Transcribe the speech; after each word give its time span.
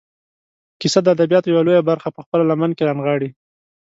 کیسه 0.79 0.99
د 1.03 1.07
ادبیاتو 1.15 1.47
یوه 1.51 1.63
لویه 1.67 1.87
برخه 1.89 2.09
په 2.15 2.19
خپله 2.25 2.43
لمن 2.51 2.71
کې 2.77 2.87
رانغاړي. 2.89 3.29